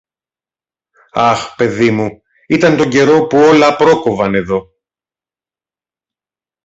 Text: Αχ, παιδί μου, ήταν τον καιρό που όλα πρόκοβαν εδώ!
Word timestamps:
Αχ, 1.13 1.55
παιδί 1.55 1.91
μου, 1.91 2.21
ήταν 2.47 2.77
τον 2.77 2.89
καιρό 2.89 3.27
που 3.27 3.37
όλα 3.37 3.75
πρόκοβαν 3.75 4.35
εδώ! 4.35 4.71